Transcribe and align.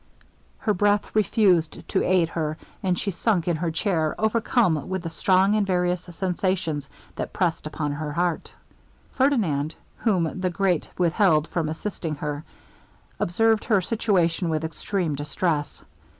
Her 0.57 0.73
breath 0.73 1.15
refused 1.15 1.87
to 1.89 2.03
aid 2.03 2.29
her, 2.29 2.57
and 2.81 2.97
she 2.97 3.11
sunk 3.11 3.47
in 3.47 3.57
her 3.57 3.69
chair 3.69 4.15
overcome 4.17 4.89
with 4.89 5.03
the 5.03 5.11
strong 5.11 5.53
and 5.53 5.67
various 5.67 6.01
sensations 6.11 6.89
that 7.17 7.33
pressed 7.33 7.67
upon 7.67 7.91
her 7.91 8.13
heart. 8.13 8.51
Ferdinand, 9.11 9.75
whom 9.97 10.39
the 10.41 10.49
grate 10.49 10.89
withheld 10.97 11.47
from 11.49 11.69
assisting 11.69 12.15
her, 12.15 12.43
observed 13.19 13.65
her 13.65 13.79
situation 13.79 14.49
with 14.49 14.63
extreme 14.63 15.13
distress. 15.13 15.83